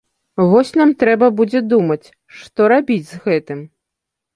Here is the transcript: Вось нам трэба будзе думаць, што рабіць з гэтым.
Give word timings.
Вось 0.53 0.71
нам 0.81 0.93
трэба 1.03 1.29
будзе 1.41 1.63
думаць, 1.75 2.01
што 2.41 2.59
рабіць 2.77 3.03
з 3.15 3.25
гэтым. 3.29 3.59